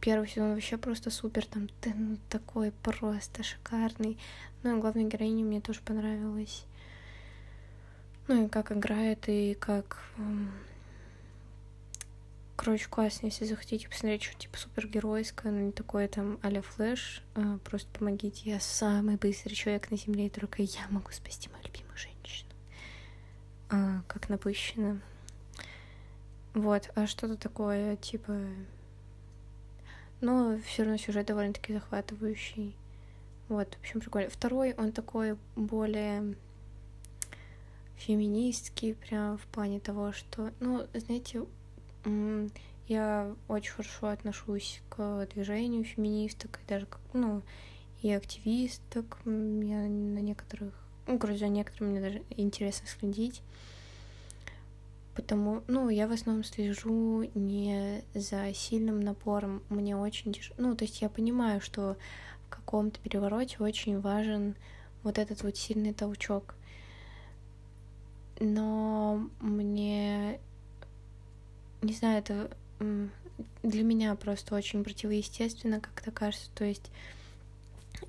Первый 0.00 0.28
сезон 0.28 0.54
вообще 0.54 0.78
просто 0.78 1.10
супер, 1.10 1.44
там 1.46 1.68
ну, 1.94 2.16
такой 2.28 2.72
просто 2.82 3.42
шикарный. 3.42 4.18
Ну 4.62 4.76
и 4.76 4.80
главная 4.80 5.04
героиня 5.04 5.44
мне 5.44 5.60
тоже 5.60 5.80
понравилась. 5.84 6.64
Ну 8.28 8.46
и 8.46 8.48
как 8.48 8.72
играет, 8.72 9.28
и 9.28 9.54
как... 9.58 10.02
Короче, 12.56 12.88
классно, 12.90 13.26
если 13.26 13.46
захотите 13.46 13.88
посмотреть 13.88 14.22
что 14.22 14.38
типа 14.38 14.58
супергеройское, 14.58 15.50
но 15.50 15.60
не 15.60 15.72
такое 15.72 16.08
там 16.08 16.38
а-ля 16.42 16.60
Flash, 16.60 17.22
а, 17.34 17.56
просто 17.64 17.88
помогите. 17.98 18.50
Я 18.50 18.60
самый 18.60 19.16
быстрый 19.16 19.54
человек 19.54 19.90
на 19.90 19.96
земле, 19.96 20.26
и 20.26 20.30
только 20.30 20.62
я 20.62 20.86
могу 20.90 21.10
спасти 21.10 21.48
мою 21.48 21.64
любимую 21.64 21.96
женщину. 21.96 22.50
А, 23.70 24.02
как 24.06 24.28
напыщенно. 24.28 25.00
Вот, 26.54 26.90
а 26.94 27.06
что-то 27.06 27.36
такое, 27.36 27.96
типа... 27.96 28.36
Но 30.20 30.58
все 30.66 30.82
равно 30.82 30.98
сюжет 30.98 31.26
довольно-таки 31.26 31.72
захватывающий. 31.72 32.76
Вот, 33.48 33.74
в 33.74 33.80
общем, 33.80 34.00
прикольно. 34.00 34.28
Второй, 34.28 34.74
он 34.74 34.92
такой 34.92 35.36
более 35.56 36.36
феминистский, 37.96 38.94
прям 38.94 39.38
в 39.38 39.46
плане 39.46 39.80
того, 39.80 40.12
что, 40.12 40.52
ну, 40.60 40.86
знаете, 40.94 41.46
я 42.86 43.34
очень 43.48 43.72
хорошо 43.72 44.08
отношусь 44.08 44.82
к 44.88 45.26
движению 45.32 45.84
феминисток, 45.84 46.60
и 46.62 46.68
даже, 46.68 46.86
ну, 47.12 47.42
и 48.02 48.10
активисток. 48.12 49.18
Я 49.24 49.30
на 49.30 50.18
некоторых, 50.18 50.74
ну, 51.06 51.18
короче, 51.18 51.38
за 51.38 51.48
некоторыми 51.48 51.92
мне 51.92 52.00
даже 52.00 52.22
интересно 52.30 52.86
следить 52.86 53.42
потому, 55.20 55.62
ну, 55.66 55.88
я 55.88 56.06
в 56.08 56.12
основном 56.12 56.44
слежу 56.44 57.30
не 57.34 58.02
за 58.14 58.52
сильным 58.54 59.00
напором, 59.00 59.62
мне 59.68 59.96
очень 59.96 60.32
тяжело, 60.32 60.56
ну, 60.58 60.74
то 60.74 60.84
есть 60.84 61.02
я 61.02 61.08
понимаю, 61.08 61.60
что 61.60 61.96
в 62.46 62.48
каком-то 62.48 62.98
перевороте 63.00 63.58
очень 63.60 64.00
важен 64.00 64.56
вот 65.02 65.18
этот 65.18 65.42
вот 65.42 65.56
сильный 65.56 65.92
толчок, 65.92 66.54
но 68.38 69.28
мне, 69.40 70.40
не 71.82 71.92
знаю, 71.92 72.18
это 72.18 72.50
для 73.62 73.82
меня 73.82 74.14
просто 74.14 74.54
очень 74.54 74.82
противоестественно, 74.82 75.80
как-то 75.80 76.10
кажется, 76.10 76.50
то 76.54 76.64
есть 76.64 76.90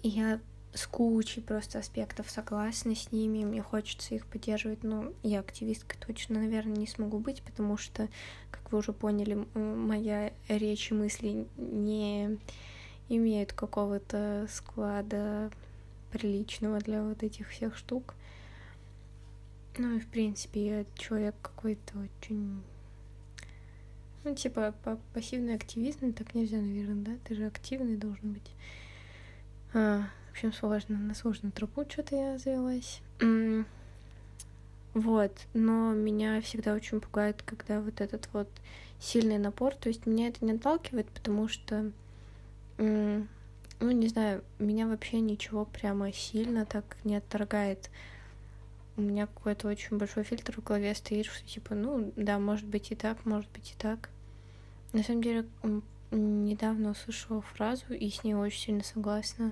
я 0.01 0.39
с 0.74 0.88
кучей 0.88 1.42
просто 1.42 1.80
аспектов 1.80 2.30
согласна 2.30 2.96
с 2.96 3.12
ними, 3.12 3.44
мне 3.44 3.62
хочется 3.62 4.16
их 4.16 4.25
поддерживать, 4.25 4.84
но 4.84 5.12
я 5.22 5.42
активисткой 5.42 6.00
точно, 6.00 6.40
наверное, 6.40 6.78
не 6.78 6.88
смогу 6.88 7.20
быть, 7.20 7.42
потому 7.44 7.78
что, 7.78 8.08
как 8.51 8.72
вы 8.72 8.78
уже 8.78 8.94
поняли, 8.94 9.46
моя 9.54 10.32
речь 10.48 10.92
и 10.92 10.94
мысли 10.94 11.46
не 11.58 12.40
имеют 13.10 13.51
какого-то 13.51 14.48
склада 14.50 15.51
приличного 16.12 16.80
для 16.80 17.04
вот 17.04 17.24
этих 17.24 17.50
всех 17.50 17.75
штук. 17.75 18.16
Ну 19.78 19.96
и, 19.96 20.00
в 20.00 20.08
принципе, 20.08 20.66
я 20.66 20.86
человек 20.98 21.36
какой-то 21.42 22.00
очень... 22.00 22.62
Ну, 24.24 24.36
типа, 24.36 24.75
пассивный 25.13 25.56
активизм, 25.56 26.13
так 26.13 26.36
нельзя, 26.36 26.58
наверное, 26.58 27.04
да? 27.04 27.12
Ты 27.25 27.36
же 27.36 27.46
активный 27.46 27.98
должен 27.98 28.34
быть. 28.34 28.51
А, 29.74 30.04
в 30.32 30.34
общем, 30.34 30.54
сложно, 30.54 30.98
на 30.98 31.14
сложную 31.14 31.52
трубу 31.52 31.84
что-то 31.90 32.16
я 32.16 32.38
завелась. 32.38 33.02
Вот, 34.94 35.34
но 35.54 35.94
меня 35.94 36.40
всегда 36.42 36.74
очень 36.74 37.02
пугает, 37.02 37.42
когда 37.44 37.82
вот 37.82 38.00
этот 38.00 38.30
вот 38.32 38.48
сильный 38.98 39.38
напор, 39.38 39.76
то 39.76 39.90
есть 39.90 40.06
меня 40.06 40.30
это 40.30 40.46
не 40.46 40.54
отталкивает, 40.54 41.10
потому 41.10 41.50
что, 41.50 41.92
ну, 42.78 43.28
не 43.82 44.08
знаю, 44.08 44.42
меня 44.58 44.88
вообще 44.88 45.20
ничего 45.20 45.66
прямо 45.66 46.14
сильно 46.14 46.66
так 46.66 46.96
не 47.04 47.18
отторгает. 47.18 47.90
У 48.96 49.02
меня 49.02 49.28
какой-то 49.28 49.68
очень 49.68 49.98
большой 49.98 50.24
фильтр 50.24 50.62
в 50.62 50.64
голове 50.64 50.96
стоит, 50.96 51.26
что 51.26 51.46
типа, 51.46 51.76
ну, 51.76 52.14
да, 52.16 52.40
может 52.40 52.66
быть 52.66 52.92
и 52.92 52.96
так, 52.96 53.26
может 53.26 53.52
быть 53.52 53.74
и 53.74 53.82
так. 53.82 54.10
На 54.94 55.04
самом 55.04 55.24
деле, 55.24 55.46
недавно 56.12 56.92
услышала 56.92 57.42
фразу 57.42 57.94
и 57.94 58.10
с 58.10 58.24
ней 58.24 58.34
очень 58.34 58.60
сильно 58.62 58.84
согласна 58.84 59.52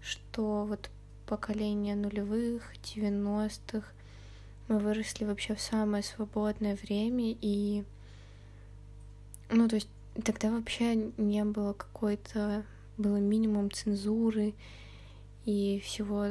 что 0.00 0.64
вот 0.64 0.90
поколение 1.26 1.94
нулевых, 1.94 2.72
девяностых, 2.82 3.92
мы 4.68 4.78
выросли 4.78 5.24
вообще 5.24 5.54
в 5.54 5.60
самое 5.60 6.02
свободное 6.02 6.76
время, 6.76 7.36
и, 7.40 7.84
ну, 9.50 9.68
то 9.68 9.76
есть 9.76 9.88
тогда 10.24 10.50
вообще 10.50 10.94
не 11.16 11.44
было 11.44 11.72
какой-то, 11.72 12.64
было 12.96 13.16
минимум 13.16 13.70
цензуры 13.70 14.54
и 15.44 15.80
всего, 15.84 16.26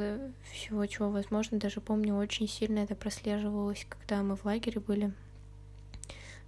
всего, 0.52 0.86
чего 0.86 1.10
возможно. 1.10 1.58
Даже 1.58 1.80
помню, 1.80 2.14
очень 2.14 2.46
сильно 2.46 2.80
это 2.80 2.94
прослеживалось, 2.94 3.86
когда 3.88 4.22
мы 4.22 4.36
в 4.36 4.44
лагере 4.44 4.80
были. 4.80 5.12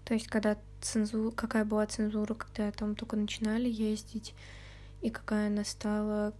То 0.05 0.15
есть, 0.15 0.29
когда 0.29 0.57
цензура, 0.81 1.31
какая 1.33 1.65
была 1.65 1.87
цензура, 1.87 2.35
когда 2.35 2.71
там 2.73 2.95
только 2.95 3.17
начинали 3.17 3.69
ездить, 3.69 4.35
и 5.03 5.11
какая 5.11 5.49
она 5.49 5.65
стала, 5.65 6.33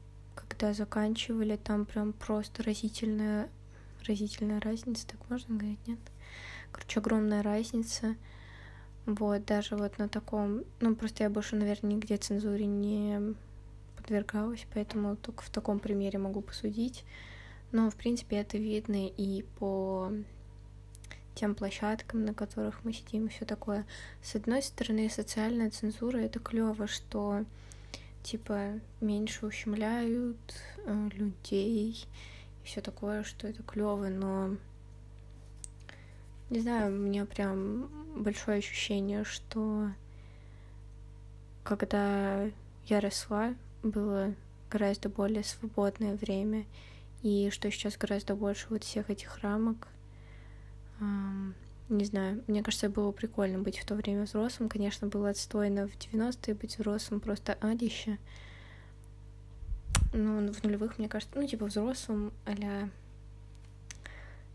когда 0.49 0.73
заканчивали, 0.73 1.57
там 1.57 1.87
прям 1.87 2.13
просто 2.13 2.63
разительная, 2.63 3.49
разительная 4.07 4.61
разница, 4.61 5.07
так 5.07 5.19
можно 5.29 5.57
говорить, 5.57 5.87
нет? 5.87 5.99
Короче, 6.73 7.01
огромная 7.01 7.43
разница. 7.43 8.17
Вот, 9.07 9.45
даже 9.45 9.77
вот 9.77 9.99
на 9.99 10.09
таком... 10.09 10.65
Ну, 10.81 10.95
просто 10.95 11.25
я 11.25 11.31
больше, 11.31 11.57
наверное, 11.57 11.95
нигде 11.95 12.17
цензуре 12.17 12.67
не 12.67 13.35
подвергалась, 13.97 14.67
поэтому 14.73 15.17
только 15.17 15.43
в 15.43 15.51
таком 15.51 15.79
примере 15.79 16.19
могу 16.19 16.41
посудить. 16.43 17.05
Но, 17.73 17.91
в 17.91 17.97
принципе, 17.97 18.37
это 18.37 18.59
видно 18.59 19.07
и 19.07 19.43
по 19.59 20.13
тем 21.35 21.55
площадкам, 21.55 22.25
на 22.25 22.35
которых 22.35 22.85
мы 22.85 22.93
сидим, 22.93 23.27
и 23.27 23.29
все 23.29 23.45
такое. 23.45 23.87
С 24.23 24.35
одной 24.35 24.63
стороны, 24.63 25.09
социальная 25.09 25.71
цензура 25.71 26.19
это 26.19 26.39
клево, 26.39 26.87
что 26.87 27.45
типа 28.23 28.81
меньше 29.01 29.47
ущемляют 29.47 30.39
э, 30.85 31.09
людей 31.13 32.07
и 32.63 32.67
все 32.67 32.81
такое, 32.81 33.23
что 33.23 33.49
это 33.49 33.63
клево, 33.63 34.09
но 34.09 34.57
не 36.51 36.61
знаю, 36.61 36.93
у 36.93 36.99
меня 36.99 37.27
прям 37.27 37.89
большое 38.17 38.59
ощущение, 38.59 39.25
что 39.25 39.91
когда 41.63 42.47
я 42.87 43.01
росла, 43.01 43.55
было 43.83 44.35
гораздо 44.71 45.09
более 45.09 45.45
свободное 45.45 46.17
время, 46.17 46.67
и 47.23 47.51
что 47.51 47.71
сейчас 47.71 47.97
гораздо 47.97 48.35
больше 48.35 48.67
вот 48.71 48.85
всех 48.85 49.11
этих 49.11 49.39
рамок. 49.39 49.89
Не 51.91 52.05
знаю, 52.05 52.43
мне 52.47 52.63
кажется, 52.63 52.89
было 52.89 53.11
прикольно 53.11 53.59
быть 53.59 53.79
в 53.79 53.85
то 53.85 53.97
время 53.97 54.23
взрослым. 54.23 54.69
Конечно, 54.69 55.09
было 55.09 55.31
отстойно 55.31 55.89
в 55.89 55.97
90-е 55.97 56.55
быть 56.55 56.79
взрослым, 56.79 57.21
просто 57.21 57.59
адище. 57.61 58.19
Ну, 60.13 60.53
в 60.53 60.63
нулевых, 60.63 60.99
мне 60.99 61.09
кажется, 61.09 61.37
ну, 61.37 61.47
типа 61.47 61.67
взрослым, 61.67 62.33
а 62.47 62.89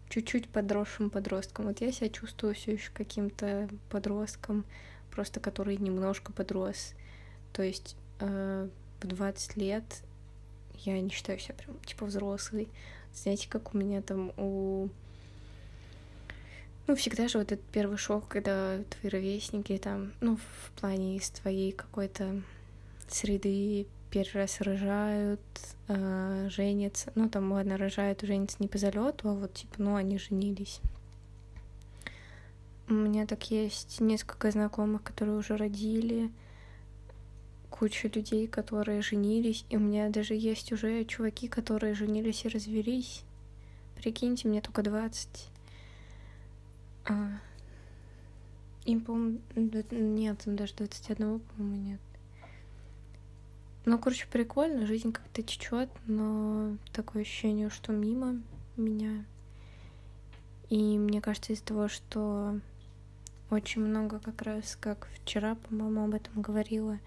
чуть-чуть 0.09 0.47
подросшим 0.47 1.09
подростком. 1.09 1.65
Вот 1.65 1.81
я 1.81 1.91
себя 1.91 2.09
чувствую 2.09 2.55
все 2.55 2.73
еще 2.73 2.89
каким-то 2.93 3.69
подростком, 3.89 4.63
просто 5.11 5.39
который 5.41 5.75
немножко 5.75 6.31
подрос. 6.31 6.93
То 7.51 7.63
есть 7.63 7.97
э, 8.19 8.69
в 9.01 9.07
20 9.07 9.57
лет 9.57 9.83
я 10.73 10.99
не 11.01 11.09
считаю 11.09 11.39
себя 11.39 11.55
прям 11.55 11.77
типа 11.79 12.05
взрослый. 12.05 12.69
Знаете, 13.13 13.49
как 13.49 13.73
у 13.73 13.77
меня 13.77 14.01
там 14.01 14.31
у... 14.37 14.89
Ну, 16.87 16.95
всегда 16.95 17.27
же 17.27 17.39
вот 17.39 17.51
этот 17.51 17.65
первый 17.65 17.97
шок, 17.97 18.27
когда 18.27 18.77
твои 18.89 19.11
ровесники 19.11 19.77
там, 19.77 20.13
ну, 20.21 20.37
в 20.37 20.79
плане 20.79 21.17
из 21.17 21.29
твоей 21.31 21.71
какой-то 21.71 22.43
среды 23.07 23.87
первый 24.11 24.41
раз 24.41 24.61
рожают, 24.61 25.41
э, 25.87 26.47
женятся. 26.51 27.11
Ну, 27.15 27.27
там, 27.27 27.51
ладно, 27.51 27.77
рожают 27.77 28.21
женятся 28.21 28.57
не 28.59 28.67
по 28.67 28.77
залету, 28.77 29.29
а 29.29 29.33
вот, 29.33 29.53
типа, 29.53 29.73
ну, 29.77 29.95
они 29.95 30.19
женились. 30.19 30.79
У 32.87 32.93
меня 32.93 33.25
так 33.25 33.49
есть 33.49 33.99
несколько 33.99 34.51
знакомых, 34.51 35.01
которые 35.01 35.37
уже 35.37 35.57
родили, 35.57 36.29
куча 37.71 38.09
людей, 38.13 38.47
которые 38.47 39.01
женились, 39.01 39.65
и 39.69 39.77
у 39.77 39.79
меня 39.79 40.09
даже 40.09 40.35
есть 40.35 40.71
уже 40.71 41.03
чуваки, 41.05 41.47
которые 41.47 41.95
женились 41.95 42.45
и 42.45 42.49
развелись. 42.49 43.23
Прикиньте, 43.95 44.47
мне 44.47 44.61
только 44.61 44.83
20. 44.83 45.49
А... 47.05 47.29
Им, 48.85 49.01
по-моему, 49.01 49.39
нет, 49.55 50.41
даже 50.45 50.75
21, 50.75 51.39
по-моему, 51.39 51.75
нет. 51.75 51.99
Ну, 53.85 53.99
короче, 53.99 54.27
прикольно, 54.31 54.85
жизнь 54.85 55.11
как-то 55.11 55.41
течет, 55.41 55.89
но 56.05 56.77
такое 56.91 57.23
ощущение, 57.23 57.69
что 57.69 57.93
мимо 57.93 58.41
меня. 58.77 59.25
И 60.69 60.97
мне 60.97 61.21
кажется, 61.21 61.53
из-за 61.53 61.65
того, 61.65 61.87
что 61.87 62.59
очень 63.49 63.81
много 63.81 64.19
как 64.19 64.41
раз, 64.41 64.75
как 64.75 65.07
вчера, 65.15 65.55
по-моему, 65.55 66.05
об 66.05 66.13
этом 66.15 66.41
говорила, 66.41 66.99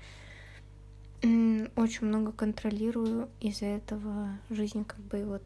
очень 1.23 2.07
много 2.07 2.31
контролирую, 2.31 3.29
из-за 3.41 3.67
этого 3.67 4.31
жизнь 4.51 4.85
как 4.85 5.01
бы 5.01 5.25
вот 5.25 5.43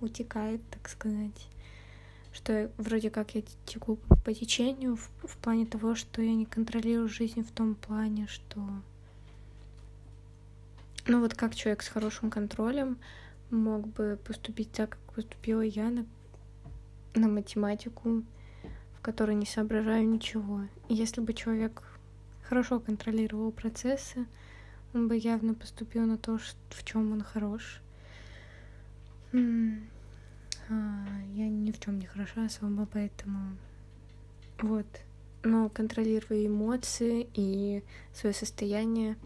утекает, 0.00 0.60
так 0.70 0.88
сказать. 0.88 1.48
Что 2.32 2.70
вроде 2.78 3.10
как 3.10 3.34
я 3.34 3.42
теку 3.66 3.98
по 4.24 4.32
течению 4.32 4.96
в, 4.96 5.10
в 5.24 5.36
плане 5.36 5.66
того, 5.66 5.94
что 5.94 6.22
я 6.22 6.34
не 6.34 6.46
контролирую 6.46 7.08
жизнь 7.08 7.42
в 7.44 7.50
том 7.50 7.74
плане, 7.74 8.26
что... 8.26 8.60
Ну 11.06 11.20
вот 11.20 11.34
как 11.34 11.54
человек 11.54 11.82
с 11.82 11.88
хорошим 11.88 12.30
контролем 12.30 12.96
мог 13.50 13.86
бы 13.88 14.18
поступить 14.24 14.72
так, 14.72 14.90
как 14.90 15.14
поступила 15.14 15.60
я 15.60 15.90
на, 15.90 16.06
на 17.14 17.28
математику, 17.28 18.22
в 18.96 19.00
которой 19.02 19.34
не 19.34 19.46
соображаю 19.46 20.08
ничего. 20.08 20.62
И 20.88 20.94
если 20.94 21.20
бы 21.20 21.34
человек 21.34 21.82
хорошо 22.44 22.80
контролировал 22.80 23.50
процессы, 23.50 24.26
он 24.94 25.08
бы 25.08 25.16
явно 25.16 25.54
поступил 25.54 26.06
на 26.06 26.18
то, 26.18 26.38
в 26.70 26.84
чем 26.84 27.12
он 27.12 27.22
хорош. 27.22 27.80
Я 31.34 31.48
ни 31.48 31.70
в 31.70 31.80
чем 31.80 31.98
не 31.98 32.06
хороша 32.06 32.46
особо, 32.46 32.86
поэтому 32.86 33.56
вот. 34.60 34.86
Но 35.44 35.68
контролирую 35.68 36.46
эмоции 36.46 37.28
и 37.34 37.82
свое 38.14 38.34
состояние. 38.34 39.16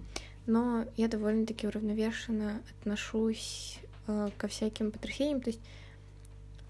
Но 0.47 0.87
я 0.97 1.09
довольно-таки 1.09 1.67
уравновешенно 1.67 2.63
отношусь 2.71 3.81
э, 4.07 4.31
ко 4.39 4.49
всяким 4.49 4.93
потрясениям. 4.93 5.41
То 5.41 5.51
есть 5.51 5.61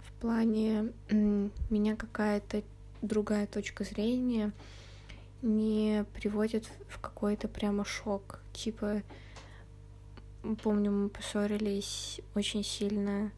в 0.06 0.12
плане 0.20 0.92
меня 1.70 1.94
какая-то 1.94 2.62
другая 3.02 3.46
точка 3.46 3.84
зрения— 3.84 4.52
не 5.42 6.04
приводит 6.14 6.70
в 6.88 6.98
какой-то 6.98 7.48
прямо 7.48 7.84
шок. 7.84 8.40
Типа, 8.52 9.02
помню, 10.62 10.90
мы 10.90 11.08
поссорились 11.08 12.20
очень 12.34 12.64
сильно. 12.64 13.30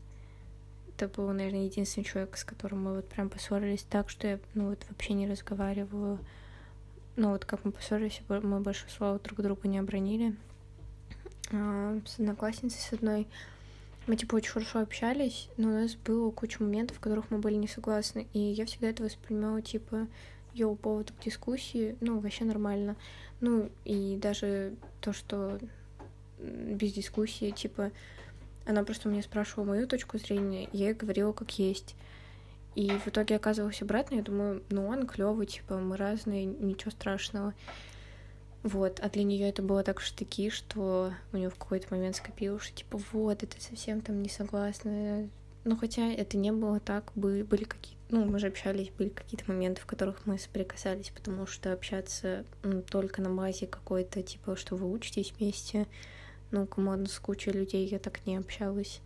Это 0.99 1.07
был, 1.07 1.33
наверное, 1.33 1.67
единственный 1.67 2.03
человек, 2.03 2.37
с 2.37 2.43
которым 2.43 2.83
мы 2.83 2.97
вот 2.97 3.09
прям 3.09 3.31
поссорились 3.31 3.85
так, 3.89 4.11
что 4.11 4.27
я, 4.27 4.41
ну, 4.55 4.71
вот 4.71 4.85
вообще 4.89 5.13
не 5.13 5.29
разговариваю. 5.29 6.19
Ну, 7.15 7.31
вот 7.31 7.45
как 7.45 7.65
мы 7.65 7.71
поссорились, 7.71 8.21
мы 8.29 8.59
больше 8.59 8.91
слова 8.91 9.21
друг 9.21 9.41
другу 9.41 9.69
не 9.69 9.79
обронили. 9.79 10.35
А, 11.53 12.01
с 12.05 12.19
одноклассницей 12.19 12.81
с 12.81 12.93
одной 12.93 13.29
мы, 14.09 14.17
типа, 14.17 14.35
очень 14.35 14.51
хорошо 14.51 14.81
общались, 14.81 15.49
но 15.57 15.69
у 15.69 15.73
нас 15.73 15.95
было 15.95 16.33
куча 16.33 16.61
моментов, 16.61 16.97
в 16.97 17.01
которых 17.01 17.31
мы 17.31 17.39
были 17.39 17.55
не 17.55 17.69
согласны. 17.69 18.27
И 18.33 18.41
я 18.41 18.67
всегда 18.67 18.89
это 18.89 19.05
воспринимала, 19.05 19.63
типа, 19.63 20.09
ее 20.53 20.75
повод 20.75 21.13
к 21.13 21.25
дискуссии, 21.25 21.95
ну, 22.01 22.19
вообще 22.19 22.45
нормально. 22.45 22.97
Ну, 23.41 23.71
и 23.85 24.19
даже 24.21 24.75
то, 25.01 25.13
что 25.13 25.61
без 26.41 26.93
дискуссии, 26.93 27.53
типа, 27.53 27.93
она 28.69 28.85
просто 28.85 29.09
меня 29.09 29.23
спрашивала 29.23 29.65
мою 29.65 29.89
точку 29.89 30.19
зрения, 30.19 30.69
я 30.73 30.89
ей 30.89 30.95
говорила 30.95 31.33
как 31.33 31.59
есть. 31.59 31.97
И 32.75 32.91
в 32.91 33.09
итоге 33.09 33.37
оказывалось 33.37 33.83
обратно, 33.83 34.17
я 34.17 34.23
думаю, 34.23 34.63
ну 34.71 34.87
он 34.87 35.07
клевый, 35.07 35.47
типа, 35.47 35.79
мы 35.79 35.97
разные, 35.97 36.45
ничего 36.45 36.91
страшного. 36.91 37.55
Вот, 38.63 39.01
а 39.03 39.09
для 39.09 39.25
нее 39.25 39.49
это 39.49 39.63
было 39.63 39.83
так 39.83 40.01
штыки, 40.01 40.51
что 40.51 41.13
у 41.33 41.37
нее 41.37 41.49
в 41.49 41.57
какой-то 41.57 41.93
момент 41.95 42.17
скопилось, 42.17 42.63
что 42.63 42.77
типа, 42.77 43.01
вот, 43.13 43.43
это 43.43 43.61
совсем 43.61 44.01
там 44.01 44.23
не 44.23 44.29
согласна. 44.29 45.29
Ну, 45.65 45.77
хотя 45.77 46.07
это 46.13 46.37
не 46.37 46.53
было 46.53 46.79
так, 46.79 47.11
были 47.15 47.43
какие-то 47.43 47.99
ну, 48.11 48.25
мы 48.25 48.39
же 48.39 48.47
общались, 48.47 48.91
были 48.97 49.11
какие-то 49.11 49.45
моменты, 49.51 49.83
в 49.83 49.87
которых 49.87 50.25
мы 50.25 50.39
соприкасались, 50.39 51.11
потому 51.11 51.47
что 51.47 51.73
общаться 51.73 52.45
ну, 52.63 52.81
только 52.81 53.21
на 53.21 53.29
базе 53.29 53.67
какой-то, 53.67 54.23
типа, 54.23 54.57
что 54.57 54.77
вы 54.77 54.91
учитесь 54.91 55.35
вместе, 55.39 55.87
ну, 56.51 56.67
командно 56.67 57.09
с 57.09 57.19
кучей 57.19 57.53
людей 57.53 57.87
я 57.87 57.99
так 57.99 58.25
не 58.27 58.37
общалась. 58.37 59.01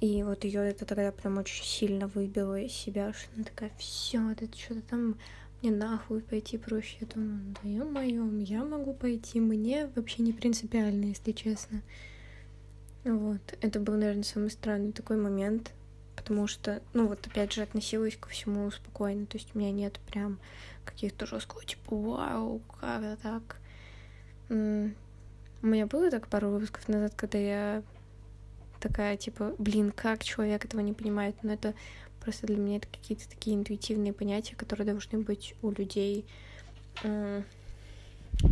И 0.00 0.22
вот 0.22 0.44
ее 0.44 0.60
это 0.60 0.84
тогда 0.84 1.10
прям 1.10 1.38
очень 1.38 1.64
сильно 1.64 2.06
выбило 2.06 2.60
из 2.60 2.72
себя, 2.72 3.12
что 3.12 3.28
она 3.34 3.44
такая, 3.44 3.72
все, 3.78 4.30
это 4.30 4.46
что-то 4.56 4.82
там 4.82 5.16
мне 5.60 5.72
нахуй 5.72 6.20
пойти 6.20 6.56
проще. 6.56 6.98
Я 7.00 7.06
думаю, 7.08 7.56
да 7.62 7.68
ё-моё, 7.68 8.38
я 8.44 8.64
могу 8.64 8.94
пойти, 8.94 9.40
мне 9.40 9.90
вообще 9.96 10.22
не 10.22 10.32
принципиально, 10.32 11.06
если 11.06 11.32
честно. 11.32 11.82
Вот, 13.04 13.40
это 13.60 13.80
был, 13.80 13.94
наверное, 13.94 14.22
самый 14.22 14.50
странный 14.50 14.92
такой 14.92 15.16
момент, 15.16 15.72
потому 16.14 16.46
что, 16.46 16.80
ну 16.92 17.08
вот 17.08 17.26
опять 17.26 17.52
же, 17.52 17.62
относилась 17.62 18.16
ко 18.16 18.28
всему 18.28 18.70
спокойно, 18.70 19.26
то 19.26 19.36
есть 19.36 19.50
у 19.54 19.58
меня 19.58 19.72
нет 19.72 19.98
прям 20.08 20.38
каких-то 20.84 21.26
жесткого 21.26 21.64
типа 21.64 21.96
вау, 21.96 22.60
как 22.80 23.02
это 23.02 23.18
так. 23.22 23.56
У 25.62 25.66
меня 25.66 25.86
было 25.86 26.10
так 26.10 26.28
пару 26.28 26.50
выпусков 26.50 26.88
назад, 26.88 27.14
когда 27.16 27.38
я 27.38 27.82
такая, 28.80 29.16
типа, 29.16 29.54
блин, 29.58 29.90
как 29.90 30.22
человек 30.22 30.64
этого 30.64 30.80
не 30.80 30.92
понимает, 30.92 31.34
но 31.42 31.52
это 31.52 31.74
просто 32.20 32.46
для 32.46 32.56
меня 32.56 32.76
это 32.76 32.88
какие-то 32.88 33.28
такие 33.28 33.56
интуитивные 33.56 34.12
понятия, 34.12 34.54
которые 34.54 34.86
должны 34.86 35.18
быть 35.18 35.54
у 35.62 35.70
людей, 35.70 36.24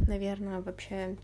наверное, 0.07 0.61
вообще... 0.61 1.17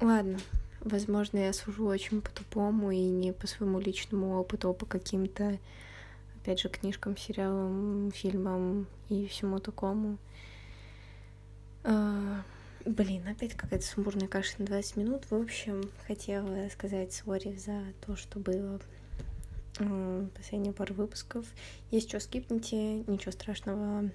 Ладно, 0.00 0.38
Возможно, 0.80 1.38
я 1.38 1.52
сужу 1.52 1.86
очень 1.86 2.22
по-тупому 2.22 2.92
и 2.92 3.00
не 3.00 3.32
по 3.32 3.46
своему 3.46 3.80
личному 3.80 4.38
опыту, 4.38 4.70
а 4.70 4.72
по 4.72 4.86
каким-то, 4.86 5.58
опять 6.36 6.60
же, 6.60 6.68
книжкам, 6.68 7.16
сериалам, 7.16 8.12
фильмам 8.12 8.86
и 9.08 9.26
всему 9.26 9.58
такому. 9.58 10.18
А, 11.82 12.42
Блин, 12.84 13.26
опять 13.28 13.54
какая-то 13.54 13.84
сумбурная 13.84 14.28
каша 14.28 14.54
на 14.58 14.66
20 14.66 14.96
минут. 14.96 15.30
В 15.30 15.34
общем, 15.34 15.90
хотела 16.06 16.68
сказать 16.70 17.12
сори 17.12 17.54
за 17.56 17.82
то, 18.06 18.16
что 18.16 18.38
было 18.38 18.80
последние 20.34 20.72
пару 20.72 20.94
выпусков. 20.94 21.46
Если 21.90 22.08
что, 22.08 22.20
скипните, 22.20 23.04
ничего 23.04 23.32
страшного. 23.32 24.10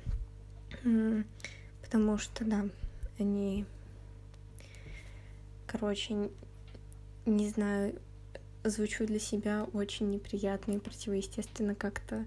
Потому 1.81 2.17
что, 2.17 2.45
да, 2.45 2.65
они... 3.19 3.65
Короче, 5.67 6.29
не 7.25 7.49
знаю, 7.49 7.99
звучу 8.63 9.05
для 9.05 9.19
себя 9.19 9.65
очень 9.73 10.09
неприятно 10.09 10.73
и 10.73 10.79
противоестественно 10.79 11.75
как-то. 11.75 12.25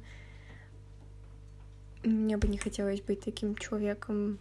Мне 2.05 2.37
бы 2.37 2.49
не 2.49 2.59
хотелось 2.59 3.01
быть 3.01 3.21
таким 3.21 3.55
человеком, 3.57 4.39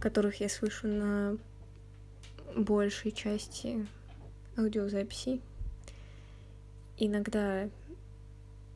которых 0.00 0.40
я 0.40 0.48
слышу 0.48 0.88
на 0.88 1.36
большей 2.56 3.12
части 3.12 3.86
аудиозаписей. 4.56 5.42
Иногда 6.98 7.68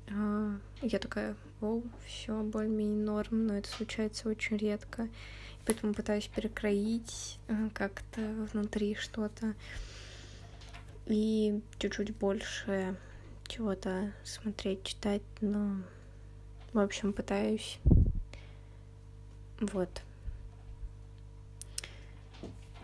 э, 0.09 0.53
я 0.83 0.99
такая, 0.99 1.37
о, 1.61 1.81
все 2.07 2.43
более-менее 2.43 3.05
норм, 3.05 3.47
но 3.47 3.57
это 3.57 3.69
случается 3.69 4.29
очень 4.29 4.57
редко. 4.57 5.09
Поэтому 5.67 5.95
пытаюсь 5.95 6.27
перекроить 6.27 7.39
э, 7.49 7.71
как-то 7.75 8.21
внутри 8.53 8.95
что-то 8.95 9.55
и 11.07 11.61
чуть-чуть 11.79 12.17
больше 12.17 12.97
чего-то 13.47 14.13
смотреть, 14.23 14.85
читать, 14.85 15.23
но, 15.41 15.77
в 16.73 16.79
общем, 16.79 17.13
пытаюсь. 17.13 17.79
Вот. 19.61 20.03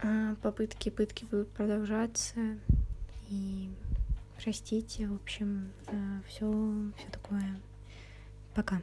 А, 0.02 0.34
попытки, 0.42 0.90
пытки 0.90 1.24
будут 1.24 1.48
продолжаться. 1.50 2.58
И 3.28 3.70
простите, 4.42 5.06
в 5.08 5.14
общем, 5.14 5.70
все, 6.26 6.92
все 6.96 7.08
такое. 7.10 7.60
Пока. 8.54 8.80